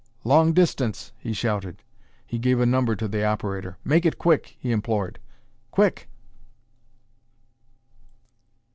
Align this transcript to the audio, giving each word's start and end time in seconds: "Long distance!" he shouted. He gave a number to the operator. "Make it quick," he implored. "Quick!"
"Long 0.23 0.51
distance!" 0.53 1.11
he 1.19 1.31
shouted. 1.31 1.83
He 2.25 2.39
gave 2.39 2.59
a 2.59 2.65
number 2.65 2.95
to 2.95 3.07
the 3.07 3.23
operator. 3.23 3.77
"Make 3.83 4.03
it 4.03 4.17
quick," 4.17 4.55
he 4.59 4.71
implored. 4.71 5.19
"Quick!" 5.69 6.09